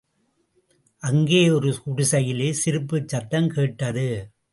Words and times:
அங்கே 1.03 1.49
ஒரு 1.49 1.71
குடிசையிலே 1.83 2.47
சிரிப்புச் 2.51 3.07
சத்தம் 3.07 3.49
கேட்டது. 3.49 4.07